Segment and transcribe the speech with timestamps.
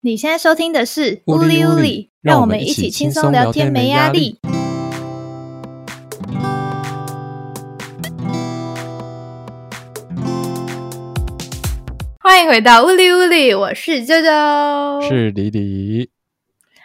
[0.00, 4.38] 你现在收听的是《乌里乌里》，让我们一起轻松聊天，没压力。
[12.20, 16.08] 欢迎回到《乌里乌里》，我是啾啾，是李李。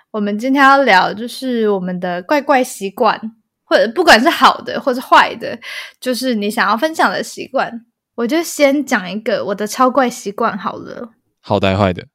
[0.10, 3.22] 我们今天要聊就是我们的怪怪习惯，
[3.64, 5.60] 或者不管是好的或是坏的，
[6.00, 7.86] 就是你想要分享的习惯。
[8.16, 11.12] 我就先讲一个我的超怪习惯好了。
[11.42, 12.08] 好的，坏的。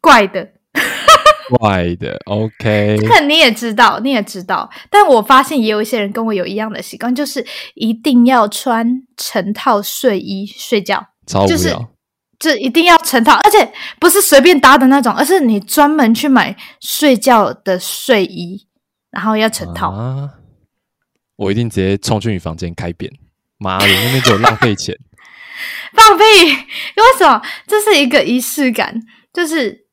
[0.00, 0.48] 怪的，
[1.58, 2.96] 怪的，OK。
[3.00, 4.68] 这个你也知道，你也知道。
[4.90, 11.56] 但我发现也有一些人跟我有一样的习惯，就是一定要穿成套睡衣睡觉，超无聊。
[11.56, 11.76] 就是，
[12.38, 18.66] 就一定要成套，而且不是随便搭的那种，而是你专门去买睡觉的睡衣，
[19.10, 19.90] 然后要成套。
[19.90, 20.30] 啊，
[21.36, 23.10] 我一定直接冲去你房间开扁。
[23.58, 24.94] 妈的，那边就有浪费钱，
[25.94, 26.24] 放屁！
[27.00, 27.40] 为什么？
[27.66, 29.00] 这是一个仪式感，
[29.32, 29.85] 就是。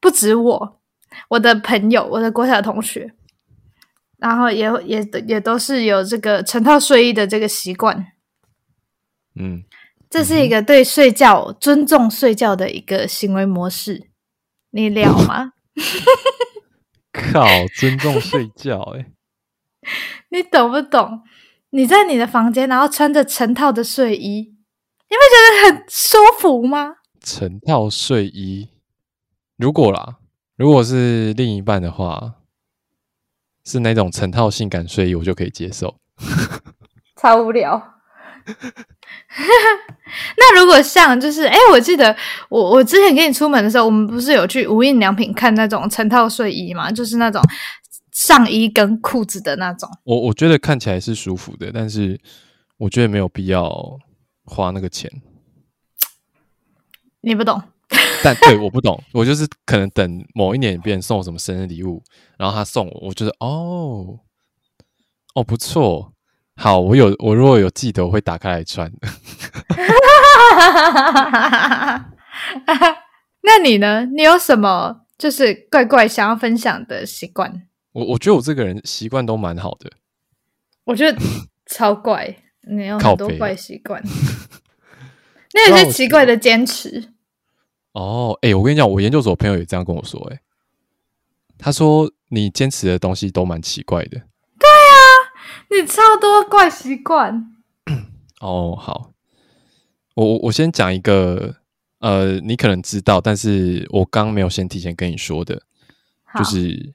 [0.00, 0.80] 不止我，
[1.28, 3.12] 我的朋友，我的国小同学，
[4.18, 8.12] 然后也也也都是有这个成套睡衣的这个习惯。
[9.34, 9.64] 嗯，
[10.08, 14.08] 这是一个对睡觉、嗯、尊重睡觉的一个行为模式。
[14.70, 15.52] 你了吗？
[17.12, 17.46] 靠，
[17.78, 19.06] 尊重睡觉、欸，哎，
[20.30, 21.22] 你懂不懂？
[21.70, 24.54] 你在你的房间，然后穿着成套的睡衣，
[25.08, 26.96] 你会觉得很舒服吗？
[27.20, 28.68] 成套睡衣。
[29.56, 30.18] 如果啦，
[30.56, 32.34] 如果是另一半的话，
[33.64, 35.96] 是那种成套性感睡衣，我就可以接受。
[37.16, 37.94] 超无聊。
[40.36, 42.16] 那如果像就是，哎、欸，我记得
[42.48, 46.92] 我我之前跟你出门的时候，我们不是有去无印良品看那种成套睡衣嘛？
[46.92, 47.42] 就是那种
[48.12, 49.90] 上衣跟裤子的那种。
[50.04, 52.20] 我我觉得看起来是舒服的，但是
[52.76, 53.98] 我觉得没有必要
[54.44, 55.10] 花那个钱。
[57.20, 57.60] 你不懂。
[58.26, 62.02] 但对，我不懂，我就是可能等某一年别人送我什么生日礼物，
[62.36, 64.18] 然后他送我，我觉得哦，
[65.36, 66.12] 哦不错，
[66.56, 68.90] 好，我有我如果有记得，我会打开来穿。
[73.42, 74.04] 那你呢？
[74.06, 77.62] 你有什么就是怪怪想要分享的习惯？
[77.94, 79.92] 我我觉得我这个人习惯都蛮好的。
[80.82, 81.16] 我觉得
[81.66, 82.38] 超怪，
[82.68, 84.02] 你有很多怪习惯。
[85.54, 87.12] 那有些奇怪的坚持。
[87.96, 90.40] 哦，哎、欸，我跟你讲，我研究所朋友也这样跟我说、欸，哎，
[91.56, 94.10] 他说你坚持的东西都蛮奇怪的。
[94.58, 95.00] 对啊，
[95.70, 97.54] 你超多怪习惯。
[98.40, 99.12] 哦，好，
[100.14, 101.56] 我我我先讲一个，
[102.00, 105.62] 呃，你可能知道，但是我刚没有先提前跟你说的，
[106.38, 106.92] 就是，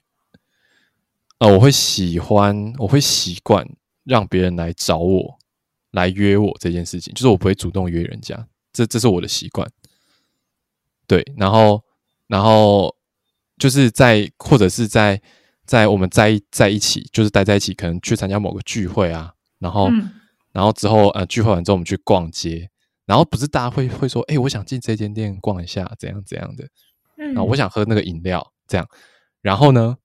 [1.40, 3.68] 呃，我会喜欢，我会习惯
[4.04, 5.40] 让别人来找我，
[5.90, 9.68] 来约我这件事情，就是我不会主动约人家，这这是我的习惯。
[11.12, 11.84] 对，然后，
[12.28, 12.96] 然后
[13.58, 15.22] 就是在或者是在
[15.66, 20.10] 在我们在在一起，就是待在一起，可能去参加某个聚会啊，然后，嗯、
[20.54, 22.70] 然后之后呃聚会完之后我们去逛街，
[23.06, 26.64] 然后不是大家会会说，哎，我想进这间店逛一下，怎样怎样的，
[27.18, 28.88] 嗯，然后我想喝那个饮料，这样，
[29.42, 29.98] 然后呢，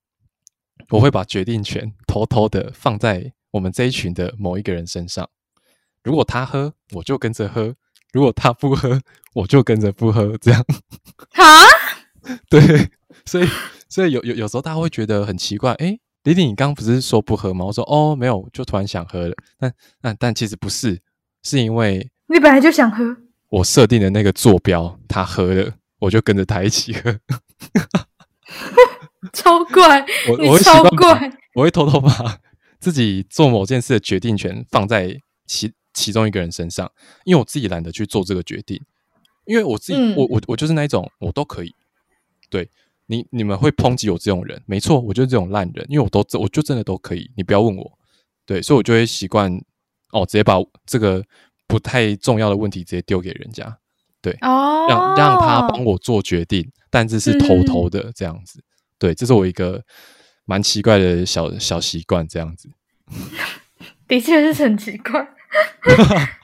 [0.89, 5.31] 我会把决定权偷偷的放在我们这一群的某一个人身上，
[6.03, 7.77] 如果他喝，我就跟着喝。
[8.17, 8.99] 如果他不喝，
[9.35, 10.65] 我就跟着不喝，这样。
[11.33, 11.67] 哈？
[12.49, 12.91] 对，
[13.27, 13.47] 所以
[13.91, 17.67] 所以有有有时候大家会觉得很奇怪，诶，李李，你刚刚不是说不喝吗？
[17.67, 19.35] 我说哦，没有，就突然想喝了。
[19.59, 20.99] 但但但其实不是，
[21.43, 23.05] 是因为你本来就想喝。
[23.51, 27.19] 我设定的那个坐标，他喝了，我就跟着他一起喝。
[29.35, 32.39] 超怪，我我会超怪，我会偷偷把
[32.81, 35.71] 自己做某件事的决定权放在其。
[35.97, 36.93] 其中一个人身上，
[37.25, 38.79] 因为我自己懒得去做这个决定，
[39.47, 41.75] 因为我自己，嗯、我我我就是那一种，我都可以。
[42.51, 42.69] 对
[43.07, 47.99] 你，你们会抨击我这种人，没错，我就是这种烂人，因为我都我就真的都可以，你不要问我。
[48.45, 49.51] 对，所以我就会习惯
[50.13, 51.25] 哦，直接把这个
[51.67, 53.79] 不太重要的问题直接丢给人家，
[54.21, 58.61] 对，哦、让让他帮我做决定，但这是偷偷的这样子。
[58.61, 58.69] 嗯、
[58.99, 59.83] 对，这是我一个
[60.45, 62.71] 蛮奇怪的小小习惯，这样子。
[64.07, 65.36] 的确是很奇怪。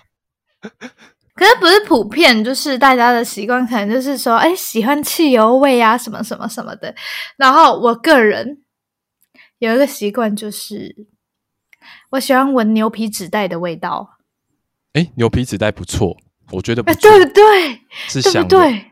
[1.35, 6.95] 可是不是普遍，就是大家的习惯，可能就是说，哎，喜欢汽油味啊，什么什么什么的。
[7.37, 8.63] 然后我个人
[9.59, 10.95] 有一个习惯，就是
[12.11, 14.19] 我喜欢闻牛皮纸袋的味道。
[14.93, 16.17] 哎，牛皮纸袋不错，
[16.53, 17.81] 我觉得不错，对不对？
[18.09, 18.85] 是香的，对不对？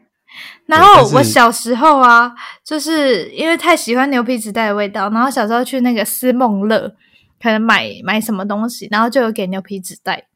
[0.66, 2.32] 然后我小时候啊，
[2.64, 6.96] 就是因为太喜欢牛皮纸袋的味道，然后小时候去那个思梦乐。
[7.40, 10.26] 可能买买什么东西，然后就有给牛皮纸袋。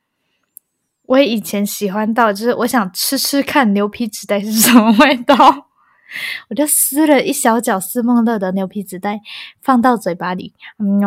[1.06, 5.36] 我以前喜欢到，就是我想吃吃看牛皮纸袋是什么味道。
[6.48, 9.20] 我就撕了一小角思梦乐的牛皮纸袋，
[9.60, 11.00] 放到嘴巴里，嗯，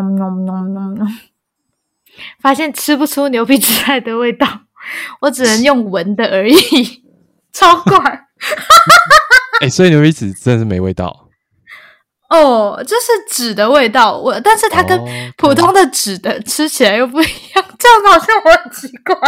[2.40, 4.64] 发现吃不出牛皮纸袋的味道，
[5.22, 6.56] 我只能用闻的而已，
[7.54, 7.98] 超怪。
[9.62, 11.27] 哎、欸，所以牛皮纸真的是没味道。
[12.30, 15.00] 哦，就是纸的味道，我但是它跟
[15.38, 17.26] 普通的纸的吃起来又不一
[17.56, 19.16] 样，哦、 这样好像我很奇怪。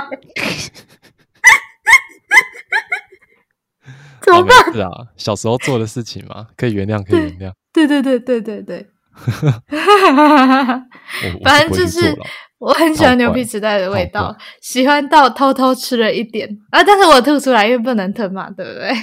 [4.22, 4.74] 怎么办？
[4.74, 7.54] 是啊，小时候做的事情嘛，可以原谅，可以原谅。
[7.72, 8.90] 对对对对对对。
[11.44, 12.16] 反正就是
[12.58, 18.90] 我很喜欢牛皮纸袋的味道，喜欢到偷偷吃了一点啊，但是我吐出来，因为不能吞嘛，对不对？
[18.90, 18.96] 啊，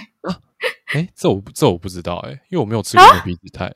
[0.94, 3.74] 哎，这我这我不知道哎，因为我没有吃过牛皮纸袋。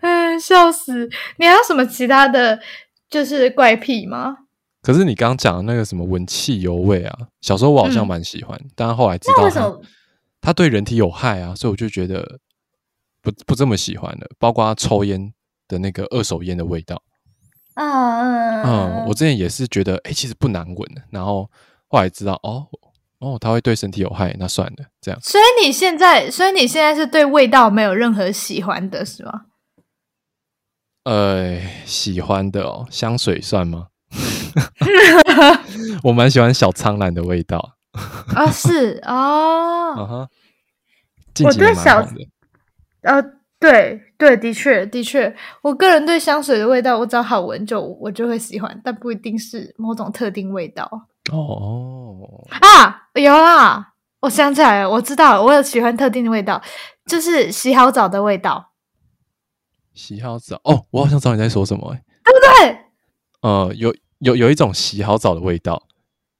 [0.00, 1.08] 嗯， 笑死！
[1.38, 2.60] 你还有什么其他的
[3.08, 4.36] 就是怪癖吗？
[4.82, 9.70] 可是你刚刚讲的那个什么闻汽油味啊，小时候我好像蛮喜欢，嗯、但后来知道它，
[10.40, 12.38] 它对人体有害啊，所以我就觉得
[13.20, 14.26] 不不这么喜欢了。
[14.38, 15.32] 包括抽烟
[15.68, 17.02] 的那个二手烟的味道，
[17.74, 21.50] 嗯嗯，我之前也是觉得，哎、欸，其实不难闻，然后
[21.88, 22.66] 后来知道，哦
[23.20, 25.20] 哦，它会对身体有害，那算了，这样。
[25.22, 29.42] 所以你现在，所以你现在是对味道没有任何喜欢的是吗？
[31.04, 33.88] 呃，喜欢的哦，香水算吗？
[36.04, 37.76] 我蛮喜欢小苍兰的味道
[38.34, 40.28] 啊，是哦，啊哈，
[41.44, 42.06] 我对小，
[43.02, 43.22] 呃，
[43.58, 56.60] 对对，的确的确，我个人对香水的味道，我只要好闻就我就会喜欢，但不一定是某种特定味道哦啊，有啦，我想起来了，我知道了，我有喜欢特定的味道，
[57.06, 58.72] 就是洗好澡的味道，
[59.94, 62.78] 洗好澡哦，我好像知道你在说什么，欸，对不对？
[63.42, 63.94] 呃，有。
[64.20, 65.82] 有有一种洗好澡的味道，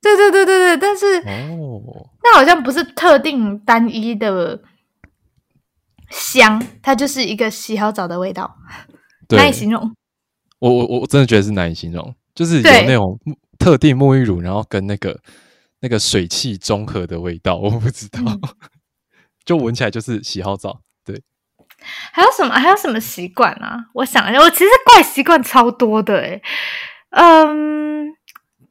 [0.02, 4.60] 对对对对对，但是哦，那好像不是特定单一的
[6.10, 8.54] 香，它就是一个洗好澡的味道，
[9.30, 9.96] 难以形容。
[10.58, 13.18] 我我我真的觉得是难以形容，就是有那种
[13.60, 15.20] 特定沐浴乳，然后跟那个
[15.80, 18.40] 那个水汽中和的味道， 我不知道，嗯、
[19.44, 20.80] 就闻起来就是洗好澡。
[21.04, 21.22] 对，
[22.12, 22.54] 还有什么？
[22.54, 23.86] 还有什么习惯啊？
[23.94, 26.42] 我想一下，我其实怪习惯超多的诶
[27.10, 28.06] 嗯，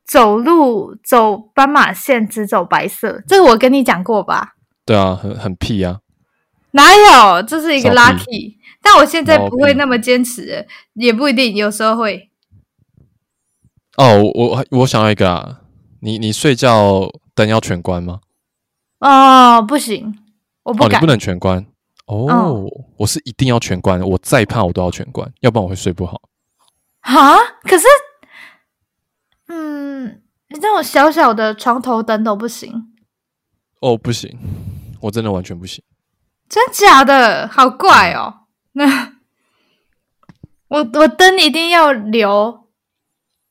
[0.05, 4.55] 走路走斑马线只走白色，这个我跟你讲过吧？
[4.85, 5.99] 对啊，很很屁啊！
[6.71, 7.43] 哪有？
[7.43, 12.28] 这是一个 lucky，但我现在不会那么坚持，也不一定，有时候会。
[13.99, 15.59] 哦，我我想要一个啊！
[15.99, 18.21] 你你睡觉灯要全关吗？
[18.99, 20.17] 哦，不行，
[20.63, 20.91] 我不敢。
[20.91, 21.65] 哦，你不能全关
[22.05, 22.65] 哦，哦，
[22.97, 26.21] 我是一定要全关，我再怕我都要全关，要不然我会睡不好。
[27.01, 27.35] 啊？
[27.63, 27.85] 可是。
[29.49, 32.93] 嗯，你这种小小的床头灯都不行？
[33.81, 34.37] 哦，不行，
[35.01, 35.83] 我真的完全不行。
[36.47, 37.49] 真假的？
[37.49, 38.45] 好怪哦。
[38.71, 39.13] 那
[40.69, 42.68] 我我灯一定要留，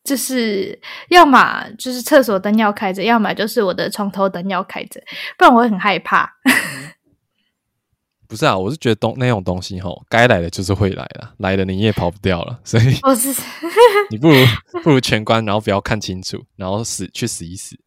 [0.09, 4.99] 就是要么就是厕所灯要开着，要么就是我的床头灯要开着，
[5.37, 6.33] 不然我会很害怕。
[8.27, 13.29] 不是啊，我是觉得东那种东西吼，该来的就是会来了，来的你也跑不掉了，所以我是
[14.11, 14.35] 你不如
[14.83, 17.79] 不如全关，然后不要看清楚，然后死去死一死，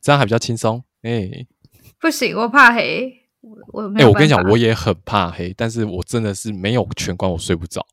[0.00, 0.82] 这样还比较轻松。
[1.02, 1.46] 哎、欸，
[2.00, 3.12] 不行，我怕黑，
[3.72, 7.84] 我没哎、欸，我跟你讲，我也很怕黑，但是我真的是没有全关，我睡不着。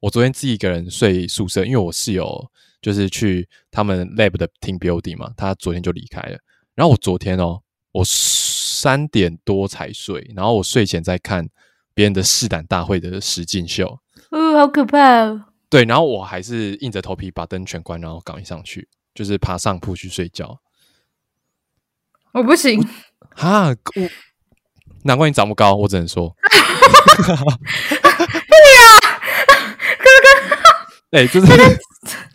[0.00, 2.50] 我昨天自己一个人睡宿舍，因为我室友
[2.82, 6.38] 就是去他们 lab 的 team building 嘛，他昨天就离开了。
[6.74, 7.62] 然后我昨天哦，
[7.92, 8.04] 我。
[8.82, 11.48] 三点多才睡，然后我睡前在看
[11.94, 15.44] 别人的试胆大会的实境秀，哦，好可怕哦！
[15.70, 20.60] 对，然后我还是硬着头皮把灯全关，然后赶上去，就是爬上铺去睡觉。
[22.32, 22.84] 我不行
[23.36, 23.74] 哈，我
[25.04, 26.34] 难怪你长不高，我只能说，
[31.12, 31.46] 哎，这是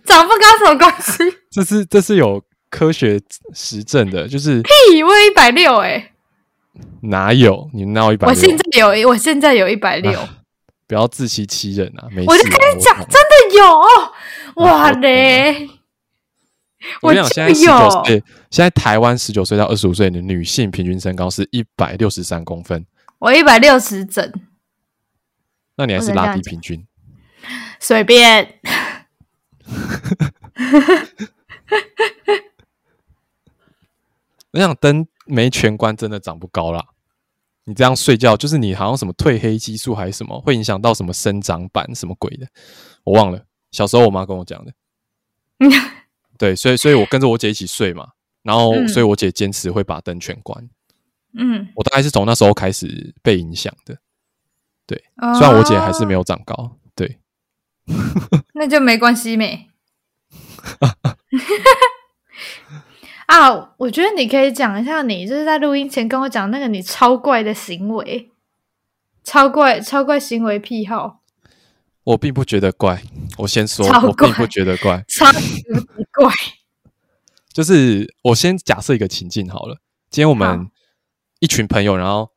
[0.06, 1.24] 长不高什么关系？
[1.52, 3.20] 这是这是有科学
[3.54, 6.14] 实证的，就是屁，我有一百六哎。
[7.02, 7.70] 哪有？
[7.74, 8.30] 你哪有一百六？
[8.30, 10.18] 我现在有，我现在有一百六。
[10.88, 12.08] 不要自欺欺人啊！
[12.12, 15.68] 没事啊，我就跟你讲，真的有哇嘞！
[17.02, 22.86] 我跟你讲，现在十九岁，现在台湾十九岁到二十五岁的女性平均身高是一百六十三公分。
[23.20, 24.32] 我一百六十整。
[25.76, 26.86] 那你还是拉低平均？
[27.80, 28.60] 随便。
[34.52, 36.84] 我想灯没全关，真的长不高啦。
[37.66, 42.48] 你这样睡觉，就是你好像什么褪黑激素还是什么，会影响到什么生长板什么鬼的，
[43.04, 43.46] 我忘了。
[43.72, 44.74] 小时候我妈跟我讲的。
[46.40, 48.10] 对，所以所以我跟着我姐一起睡嘛，
[48.42, 50.70] 然后，嗯所以我姐坚持会把灯全关。
[51.34, 53.98] 嗯，我大概是从那时候开始被影响的。
[54.86, 56.87] 对，哦虽然我姐还是没有长高，对，
[58.54, 59.70] 那就没关系没。
[63.28, 68.32] 啊，我觉得你可以讲一下，你就是在录音前跟我讲那个你超怪的行为，
[69.24, 71.22] 超怪超怪行为癖好。
[72.04, 73.02] 我并不觉得怪。
[73.38, 75.62] 我先说，我并不觉得怪， 超级
[76.14, 76.32] 怪。
[77.52, 79.80] 就是我先假设一个情境好了，
[80.10, 80.70] 今天我们
[81.40, 82.32] 一群朋友，然后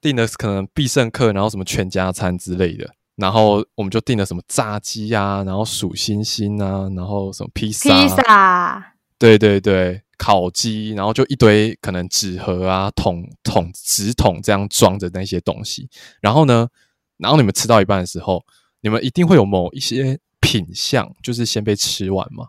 [0.00, 10.02] 订的可能必胜客，然后什么全家餐之类的，然后我们就订了什么炸鸡啊，然后数星星啊，然后什么披萨，披萨，对对对。
[10.22, 15.88] 烤鸡，然后就一堆可能纸盒啊、桶桶纸桶这样装着那些东西。
[16.20, 16.68] 然后呢，
[17.16, 18.44] 然后你们吃到一半的时候，
[18.82, 22.48] 你们一定会有某一些品相，就是先被吃完嘛。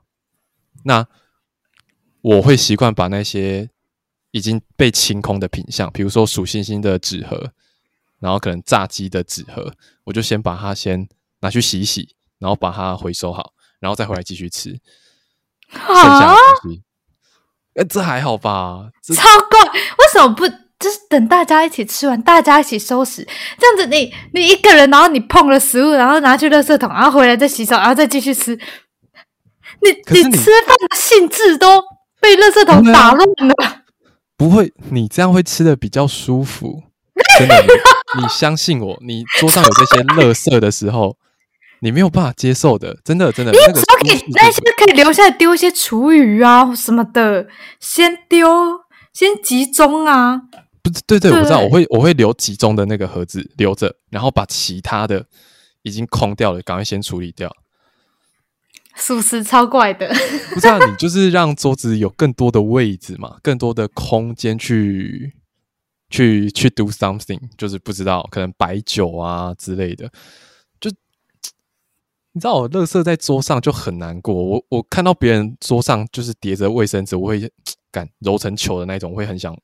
[0.83, 1.07] 那
[2.19, 3.69] 我会习惯把那些
[4.31, 7.53] 已经被清空的品相，比如说数星星的纸盒，
[8.21, 9.73] 然后可能炸鸡的纸盒，
[10.05, 11.09] 我就先把它先
[11.41, 13.51] 拿去洗洗，然后把它回收好，
[13.81, 14.79] 然后再回来继续吃
[15.69, 16.83] 剩下的东西。
[17.73, 18.89] 哎、欸，这还好吧？
[19.01, 19.15] 超
[19.49, 19.59] 怪！
[19.71, 23.27] 为什么不就是等大家一起吃完，大家一起收拾？
[23.57, 28.55] 这样子你，你你一个人，然后你碰了食物，然后拿去垃圾桶，然后回来再洗手，然后再继续吃。
[28.55, 31.81] 你你，你吃饭的兴致都
[32.19, 33.83] 被垃圾桶打乱了。
[34.35, 36.83] 不会，你这样会吃的比较舒服。
[37.47, 37.73] 真的，
[38.15, 41.17] 你，你相信我，你桌上有这些垃圾的时候。
[41.83, 43.51] 你没有办法接受的，真的真的。
[43.51, 47.47] 你只要可以那些可以留下来丢一些厨余啊什么的，
[47.79, 48.47] 先丢，
[49.11, 50.43] 先集中啊。
[50.83, 55.25] 不是，对对，对，我知道，我会我会留集中的那个盒子留着，然后把其他的
[55.81, 57.51] 已经空掉了，赶快先处理掉。
[58.95, 60.07] 属实超怪的。
[60.53, 65.33] 不是啊，你 就是让桌子有更多的位置嘛，更多的空间去
[66.11, 70.11] 去去 do something，就是不知道可能白酒啊之类的。
[70.79, 70.91] 就
[72.33, 77.51] 你知道我乐色在桌上就很难过，我我看到别人桌上就是叠着卫生纸，我会
[77.89, 79.57] 敢揉成球的那种，我会很想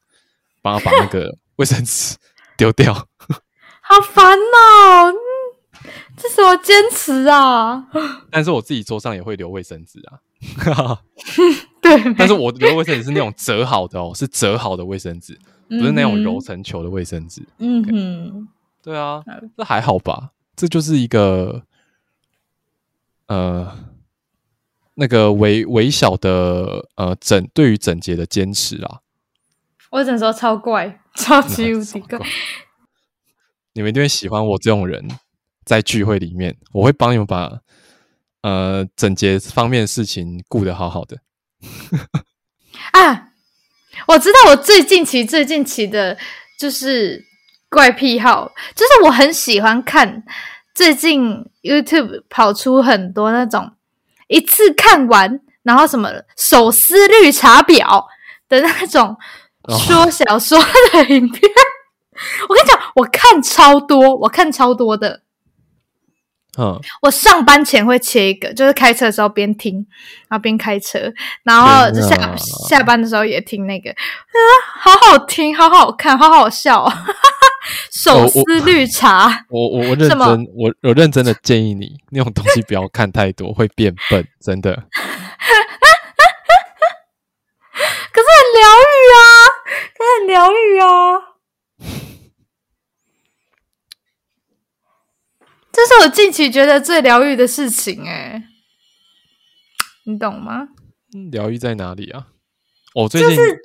[0.61, 2.15] 帮他把那个 卫生纸
[2.57, 2.93] 丢掉。
[2.93, 5.13] 好烦哦！
[6.17, 7.87] 这是我坚持啊。
[8.31, 10.19] 但是我自己桌上也会留卫生纸啊。
[11.95, 15.37] 对，但是我留卫生纸是那种折好的哦， 是折好的卫生纸，
[15.69, 17.41] 不是那种揉成球的卫生纸。
[17.59, 18.47] 嗯哼，okay.
[18.83, 19.23] 对啊，
[19.55, 20.31] 这还好吧？
[20.55, 21.63] 这就是一个。
[23.27, 23.77] 呃，
[24.93, 29.01] 那个微微小的呃整对于整洁的坚持啊，
[29.91, 32.17] 我只能说超怪， 超级无敌怪。
[33.75, 35.05] 你们一定会喜欢我这种人，
[35.65, 37.59] 在聚会里面，我会帮你们把
[38.43, 41.17] 呃整洁方面的事情顾得好好的。
[42.91, 43.29] 啊，
[44.07, 46.17] 我知道我最近期最近期的
[46.59, 47.23] 就是
[47.69, 50.23] 怪癖好，就是我很喜欢看。
[50.73, 53.71] 最近 YouTube 跑出很多那种
[54.27, 58.05] 一次看完，然后什么手撕绿茶婊
[58.47, 59.17] 的那种
[59.79, 60.59] 说小说
[60.93, 61.41] 的影片。
[61.41, 62.49] Oh.
[62.49, 65.21] 我跟你讲，我看超多，我看超多的。
[66.57, 69.75] 嗯，我上班前会切一个，就是开车的时候边听，
[70.27, 70.99] 然后边开车，
[71.43, 72.35] 然后就下
[72.67, 74.39] 下班的时候也听那个，啊，
[74.79, 76.93] 好好听，好好看，好好笑 哦。
[77.91, 80.19] 手撕绿茶， 我我我认真，
[80.55, 84.71] 我我认真的建议你 那种东西不要看太多，会变笨，真的。
[88.13, 89.21] 可是很疗愈啊，
[89.95, 91.36] 可是很疗愈啊。
[95.77, 98.41] 这是我近期觉得最疗愈的事情，诶
[100.05, 100.69] 你懂吗？
[101.31, 102.27] 疗愈在哪里啊？
[102.95, 103.29] 我最近。
[103.29, 103.59] 就是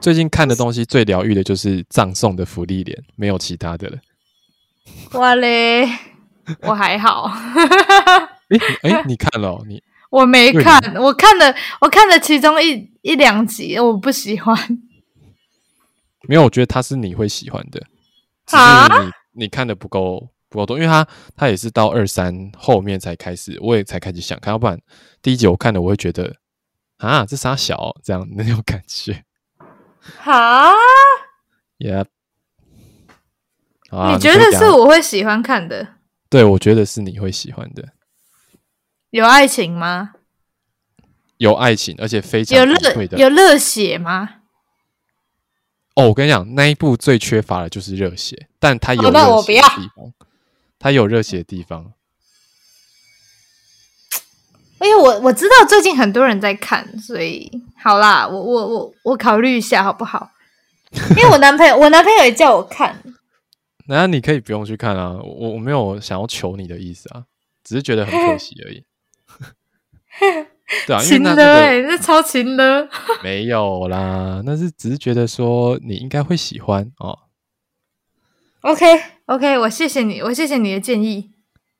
[0.00, 3.98] 最近看的东西最疗愈的就是葬送的芙莉莲，没有其他的了。
[5.14, 5.88] 哇嘞，
[6.60, 7.24] 我还好。
[8.48, 9.64] 哎哎、欸欸，你看了、哦？
[9.66, 14.56] 你我没看，我看了，我看了其中一一两集，我不喜欢。
[16.28, 17.80] 没有，我觉得他是你会喜欢的，
[18.46, 24.80] 只是你你看的不够不够多，因为他他也是到二三后面才开始，我也才开始想看，要不然
[25.20, 26.36] 第一集我看的我会觉得
[26.98, 29.24] 啊，这啥小、哦、这样 那种感觉。
[30.18, 30.72] 哈
[31.78, 32.06] ，Yep，
[33.90, 35.86] 你觉得是我会喜欢看的？
[36.30, 37.88] 对，我觉得是你会喜欢的。
[39.10, 40.12] 有爱情吗？
[41.36, 44.36] 有爱情，而且非常有热有热血吗？
[45.94, 50.12] 哦，我跟你讲，那一部最缺乏的就是热血，但它有热血的地方，
[50.78, 51.92] 它有热血的地方。
[54.80, 60.30] 因为我我知道最近很多人在看，所以好啦，我我我我考虑一下好不好？
[61.10, 63.02] 因为我男朋友，我男朋友也叫我看。
[63.88, 67.24] 那你可以不用去看啊，我我没有想要求你的意思啊，
[67.64, 68.84] 只是觉得很可惜而已。
[70.86, 72.88] 对啊，因为那、这个、的哎，那超勤的。
[73.22, 77.18] 没有啦，那是只是觉得说你应该会喜欢哦。
[78.60, 78.84] OK
[79.28, 81.32] OK，我谢谢你，我谢谢你的建议。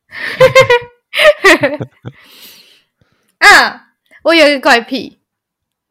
[3.38, 3.86] 啊，
[4.24, 5.20] 我有一个怪癖。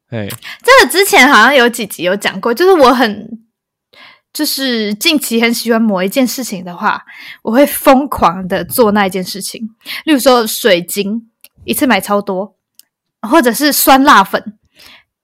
[0.09, 0.27] 哎，
[0.63, 3.39] 这个之前好像有几集有讲过，就是我很，
[4.31, 7.03] 就是近期很喜欢某一件事情的话，
[7.41, 9.67] 我会疯狂的做那一件事情。
[10.05, 11.31] 例如说水晶，
[11.65, 12.55] 一次买超多，
[13.27, 14.59] 或者是酸辣粉，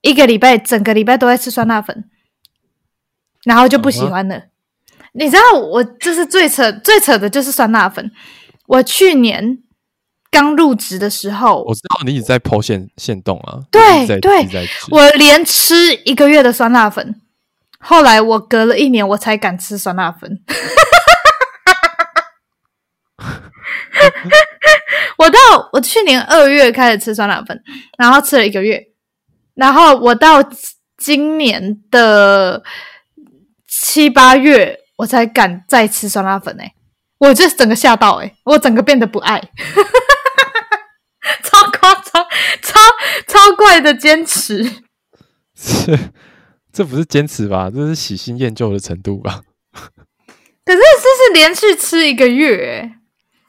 [0.00, 2.10] 一个礼拜整个礼拜都在吃酸辣粉，
[3.44, 4.34] 然后就不喜欢了。
[4.34, 4.48] Uh huh.
[5.16, 8.10] 你知道我就是最扯最扯的就是酸辣粉。
[8.66, 9.58] 我去年
[10.28, 13.60] 刚入职的时候，我知道你一直在 po 限限动啊。
[13.70, 14.48] 对对，
[14.90, 17.14] 我连吃一个月的酸辣粉，
[17.78, 20.40] 后来我隔了一年我才敢吃酸辣粉。
[25.16, 25.38] 我到
[25.72, 27.62] 我去年二月开始吃酸辣粉，
[27.96, 28.88] 然后吃了一个月，
[29.54, 30.42] 然后我到
[30.98, 32.64] 今年的
[33.68, 34.80] 七八月。
[34.96, 36.74] 我才敢再吃酸辣粉哎、欸！
[37.18, 38.36] 我就整个吓到哎、欸！
[38.44, 39.40] 我整个变得不爱，
[41.42, 42.26] 超夸张、
[42.62, 42.78] 超
[43.26, 44.62] 超怪的坚持。
[45.54, 45.98] 这
[46.72, 47.70] 这不是坚持吧？
[47.70, 49.42] 这是喜新厌旧的程度吧？
[50.64, 52.92] 可是这是连续吃一个月、欸，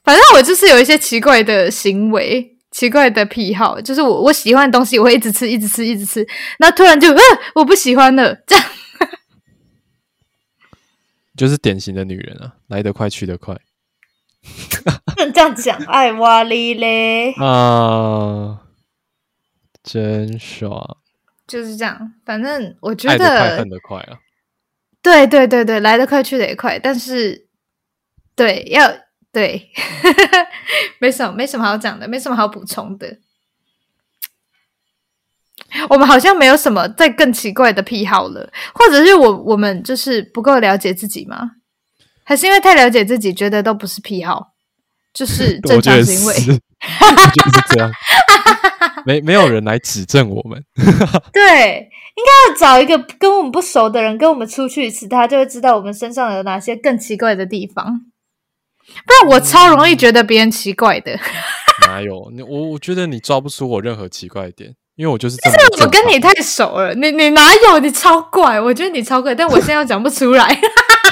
[0.04, 6.26] 反正我就是有一些奇怪的行为、奇怪的癖好，就是我我喜欢的东西，我会一直吃、一直吃、一直吃，
[6.60, 7.22] 那突然就呃，
[7.56, 8.66] 我不喜欢了，这样。
[11.36, 13.56] 就是典型的女人啊，来得快去得快。
[15.06, 18.62] 不能这样讲，爱哇哩嘞啊，
[19.84, 20.98] 真爽。
[21.48, 24.20] 就是这样，反正我觉得爱得快恨得快啊。
[25.02, 27.48] 对对对对，来得快去得也快，但是
[28.36, 28.92] 对要
[29.32, 29.70] 对，
[31.00, 33.20] 没什么没什么好讲的，没什么好补充的。
[35.90, 41.52] 我们好像没有什么再更奇怪的癖好了，或者是我我们就是不够了解自己吗？
[42.24, 44.54] 还是因为太了解自己，觉得都不是癖好，
[45.14, 46.34] 就是正常行为？
[47.02, 47.92] 我觉得是，这样，
[49.06, 50.64] 没没有人来指正我们。
[51.32, 58.02] 对，应该要找一个跟我们不熟的人跟我们出去一次，他就会知道我们身上有哪些更奇怪的地方。
[59.06, 61.20] 不然我超容易觉得别人奇怪的。
[61.88, 62.42] 哪有你？
[62.44, 64.76] 我我觉得你抓不出我任何奇怪的点。
[64.96, 67.80] 因为我就是，但是我跟你太熟了，你你哪有？
[67.80, 70.60] 你超怪，我觉得你超怪，但我现在又讲不出来。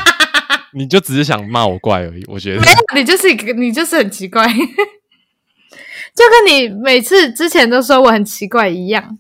[0.76, 2.62] 你就只是想骂我怪而已，我觉得。
[2.62, 4.48] 没有，你就是一个，你就是很奇怪，
[6.16, 9.20] 就跟你每次之前都说我很奇怪一样，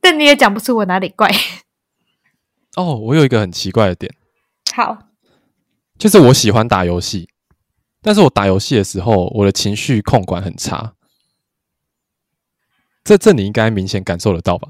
[0.00, 1.28] 但你也讲不出我哪里怪。
[2.76, 4.14] 哦，我有一个很奇怪的点，
[4.74, 4.98] 好，
[5.98, 7.28] 就是我喜欢打游戏，
[8.02, 10.92] 但是我打游戏的时候，我的情绪控管很差。
[13.04, 14.68] 这这你应该明显感受得到吧？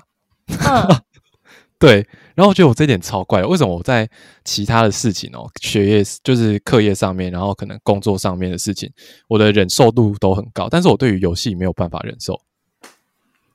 [0.49, 1.03] 嗯，
[1.79, 2.07] 对。
[2.35, 4.09] 然后我觉得我这点超怪，为什么我在
[4.43, 8.91] 其他的事情哦，学业就是课业上面，然后可能工作上面的事情，
[9.29, 12.41] 我的忍受度都很高，但是我对于游戏没有办法忍受。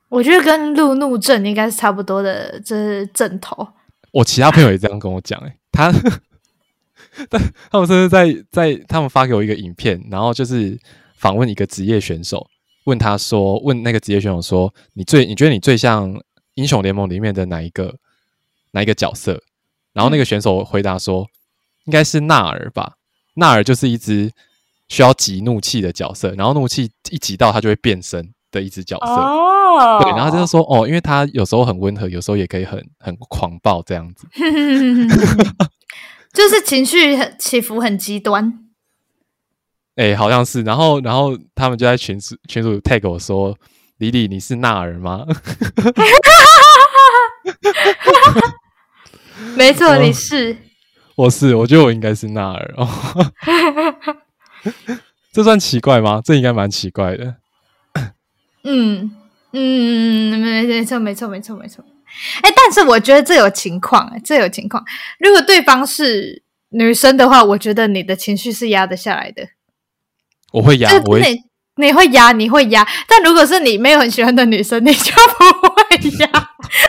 [0.10, 3.68] 我觉得跟路怒症应该是差不多的，这是症头。
[4.12, 5.92] 我其他朋友也这样跟我讲，诶他，
[7.30, 10.80] 但他们甚至在在他们发给我一个影片，然后就是
[11.16, 12.48] 访问一个职业选手。
[12.88, 16.18] 问他说：“问那个职业选手说，你最你觉得你最像
[16.56, 17.94] 英雄联盟里面的哪一个
[18.72, 19.44] 哪一个角色？”
[19.92, 21.28] 然后那个选手回答说：“嗯、
[21.86, 22.94] 应该是纳尔吧。
[23.34, 24.32] 纳尔就是一只
[24.88, 29.06] 需要集怒气的角色，然后怒气一集到他就会变身的一只角色。
[29.06, 34.26] 哦，对，然后就是说哦，因为他有时候很温和，有时候也可以很很狂暴这样子，
[36.32, 38.64] 就是情绪很起伏很极端。”
[39.98, 43.58] 哎、欸，好像是，然后，然后他们就在群组群主 tag 我说
[43.98, 45.26] ：“李李，你是纳尔吗？”
[49.58, 50.56] 没错，你是。
[51.16, 52.88] 我是，我觉得我应该是纳尔哦。
[55.34, 56.22] 这算奇怪吗？
[56.24, 57.36] 这应该蛮奇怪的。
[58.64, 59.12] 嗯
[59.54, 61.84] 嗯，没没错没错没错没错。
[62.44, 64.86] 哎，但是我觉得这有情况，这有情况。
[65.18, 69.48] 如果对方是女生的话，我觉得你的情绪是压得下来的。
[70.52, 72.88] 我会压，我会你你会压，你会压。
[73.08, 76.30] 但如果是你没有很喜欢的女生，你就不会压。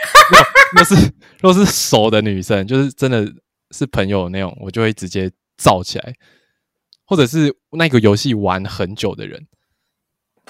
[0.73, 3.27] 若是若是熟的女生，就是真的
[3.71, 6.13] 是朋友那种，我就会直接燥起来。
[7.05, 9.47] 或者是那个游戏玩很久的人，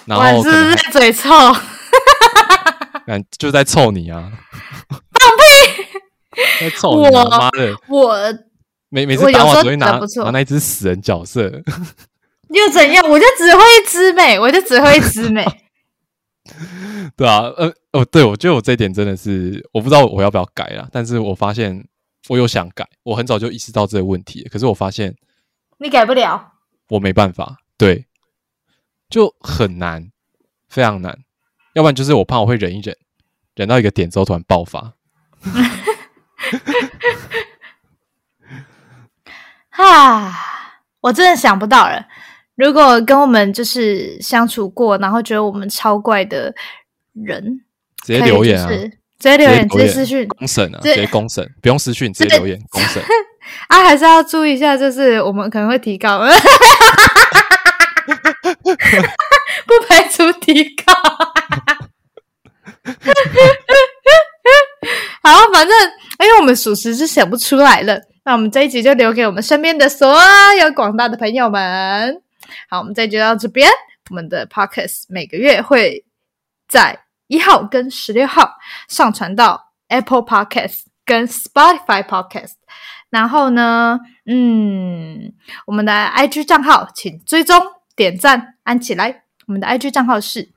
[0.04, 1.30] 然后是不是嘴臭？
[3.08, 4.30] 感就在臭你啊！
[4.90, 5.84] 放屁！
[6.60, 7.24] 在臭你、啊！
[7.30, 7.74] 妈的！
[7.88, 8.14] 我
[8.90, 11.50] 每每次打我只会拿拿那一只死人角色，
[12.50, 13.08] 又怎样？
[13.08, 15.46] 我就只会一只美，我就只会一只美。
[17.16, 21.88] 对啊，呃，哦，对，我觉得我这一点真的是我不知道我要不要改啦，但是我发现
[22.28, 25.16] 我有想改，我很早就意识到这个问题，可是我发现
[25.78, 26.54] 你改不了，
[26.90, 28.08] 我没办法，对，
[29.10, 30.12] 就很难，
[30.68, 31.20] 非常难，
[31.74, 32.98] 要不然就是我怕我会忍一忍，
[33.56, 34.94] 忍到一个点之后突然爆发。
[39.70, 40.34] 哈，
[41.02, 42.08] 我真的想不到了。
[42.60, 46.54] 如果跟我们就是相处过，然后觉得我们超怪的
[47.14, 47.62] 人，
[48.04, 48.68] 直接留言啊！
[48.68, 50.80] 直接留言，直接私讯公审啊！
[50.84, 53.02] 直接公审，不用私讯，直接留言公审。
[53.70, 56.20] 啊，还是要注意一下，就是我们可能会提高，
[59.66, 60.94] 不排除提高。
[65.24, 65.74] 好，反正
[66.26, 70.14] 因为我们属实是想不出来了，那我们这一集就留给我们身边的所
[70.62, 72.22] 有广大的朋友们。
[72.70, 73.70] 好，我们再接到这边。
[74.10, 76.06] 我们的 Podcast 每个月会
[76.68, 78.58] 在一号跟十六号
[78.88, 82.54] 上传到 Apple Podcast 跟 Spotify Podcast。
[83.10, 85.34] 然后呢，嗯，
[85.66, 87.60] 我们的 IG 账号请追踪、
[87.96, 89.24] 点赞、按起来。
[89.48, 90.50] 我们的 IG 账号是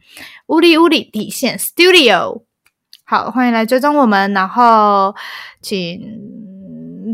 [0.48, 2.44] 乌里乌里底线 Studio。
[3.04, 5.14] 好，欢迎来追踪我们，然后
[5.60, 6.00] 请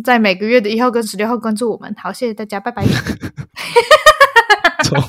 [0.04, 1.94] 在每个月的一号跟十六号关注我们。
[1.98, 2.84] 好，谢谢大家，拜拜。
[4.88, 5.03] 重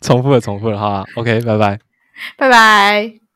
[0.00, 1.78] 重复了，重复了，哈，OK，拜拜，
[2.36, 3.27] 拜拜。